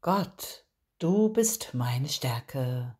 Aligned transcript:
Gott, 0.00 0.64
du 1.00 1.28
bist 1.28 1.74
meine 1.74 2.08
Stärke. 2.08 2.96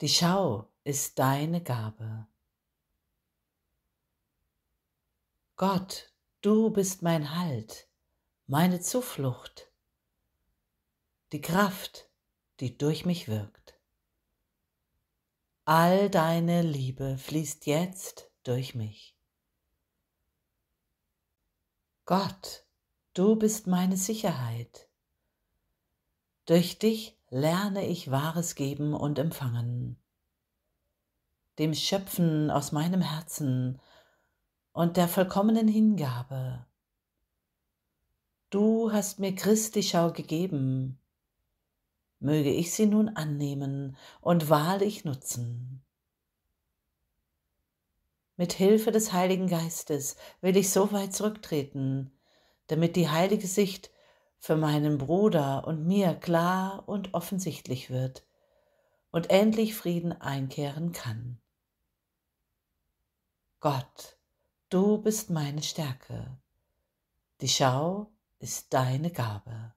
Die 0.00 0.08
Schau 0.08 0.72
ist 0.84 1.18
deine 1.18 1.62
Gabe. 1.62 2.26
Gott, 5.56 6.14
du 6.40 6.70
bist 6.70 7.02
mein 7.02 7.36
Halt, 7.36 7.90
meine 8.46 8.80
Zuflucht, 8.80 9.70
die 11.32 11.42
Kraft, 11.42 12.08
die 12.60 12.78
durch 12.78 13.04
mich 13.04 13.28
wirkt. 13.28 13.78
All 15.66 16.08
deine 16.08 16.62
Liebe 16.62 17.18
fließt 17.18 17.66
jetzt 17.66 18.30
durch 18.44 18.74
mich. 18.74 19.14
Gott, 22.06 22.64
du 23.12 23.36
bist 23.36 23.66
meine 23.66 23.98
Sicherheit. 23.98 24.87
Durch 26.48 26.78
dich 26.78 27.14
lerne 27.28 27.86
ich 27.86 28.10
wahres 28.10 28.54
Geben 28.54 28.94
und 28.94 29.18
Empfangen, 29.18 29.98
dem 31.58 31.74
Schöpfen 31.74 32.50
aus 32.50 32.72
meinem 32.72 33.02
Herzen 33.02 33.78
und 34.72 34.96
der 34.96 35.08
vollkommenen 35.08 35.68
Hingabe. 35.68 36.64
Du 38.48 38.90
hast 38.90 39.18
mir 39.18 39.34
Christi 39.34 39.82
Schau 39.82 40.10
gegeben, 40.10 40.98
möge 42.18 42.50
ich 42.50 42.72
sie 42.72 42.86
nun 42.86 43.10
annehmen 43.10 43.94
und 44.22 44.48
wahrlich 44.48 45.04
nutzen. 45.04 45.84
Mit 48.38 48.54
Hilfe 48.54 48.90
des 48.90 49.12
Heiligen 49.12 49.48
Geistes 49.48 50.16
will 50.40 50.56
ich 50.56 50.70
so 50.70 50.92
weit 50.92 51.14
zurücktreten, 51.14 52.10
damit 52.68 52.96
die 52.96 53.10
heilige 53.10 53.46
Sicht 53.46 53.90
für 54.38 54.56
meinen 54.56 54.98
Bruder 54.98 55.66
und 55.66 55.86
mir 55.86 56.14
klar 56.14 56.88
und 56.88 57.14
offensichtlich 57.14 57.90
wird 57.90 58.24
und 59.10 59.30
endlich 59.30 59.74
Frieden 59.74 60.12
einkehren 60.12 60.92
kann. 60.92 61.40
Gott, 63.60 64.16
du 64.68 64.98
bist 64.98 65.30
meine 65.30 65.62
Stärke, 65.62 66.38
die 67.40 67.48
Schau 67.48 68.12
ist 68.38 68.72
deine 68.72 69.10
Gabe. 69.10 69.74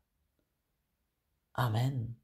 Amen. 1.54 2.21